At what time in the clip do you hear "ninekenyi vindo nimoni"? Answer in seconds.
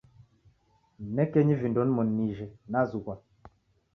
0.99-2.11